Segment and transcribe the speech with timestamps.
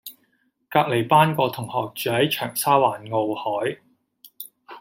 [0.67, 3.79] 隔離班個同學住喺長沙灣傲凱